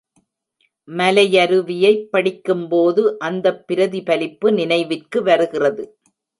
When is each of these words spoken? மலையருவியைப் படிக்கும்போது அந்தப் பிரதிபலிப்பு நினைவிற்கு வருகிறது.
மலையருவியைப் 0.87 2.09
படிக்கும்போது 2.11 3.19
அந்தப் 3.19 3.67
பிரதிபலிப்பு 3.67 4.51
நினைவிற்கு 4.51 5.23
வருகிறது. 5.23 5.83